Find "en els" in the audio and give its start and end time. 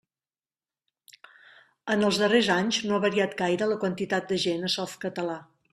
1.97-2.19